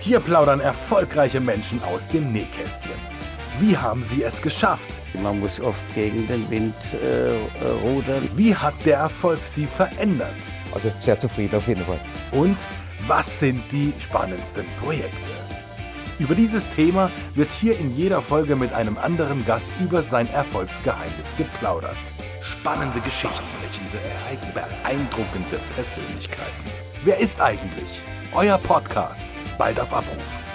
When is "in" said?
17.78-17.94